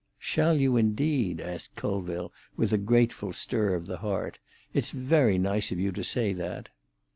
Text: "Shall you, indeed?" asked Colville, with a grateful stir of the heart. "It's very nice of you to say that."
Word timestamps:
"Shall 0.17 0.55
you, 0.57 0.77
indeed?" 0.77 1.39
asked 1.39 1.75
Colville, 1.75 2.33
with 2.57 2.73
a 2.73 2.79
grateful 2.79 3.33
stir 3.33 3.75
of 3.75 3.85
the 3.85 3.97
heart. 3.97 4.39
"It's 4.73 4.89
very 4.89 5.37
nice 5.37 5.71
of 5.71 5.77
you 5.77 5.91
to 5.91 6.03
say 6.03 6.33
that." 6.33 6.69